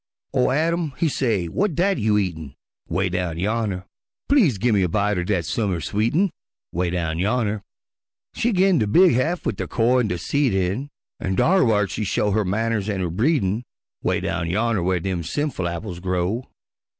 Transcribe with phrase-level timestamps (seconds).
[0.33, 2.55] Ol' Adam he say, "W'at dat you eatin'?"
[2.89, 3.85] ('Way down yonner)
[4.27, 6.31] "Please gimme a bite er dat summer sweetin',"
[6.71, 7.61] ('Way down yonner)
[8.33, 11.87] She gin de big haff wid de core an' de seed in, An' dar whar
[11.87, 13.63] she show her manners an' her breedin',
[14.01, 16.47] 'Way down yonner whar dem sinful apples grow.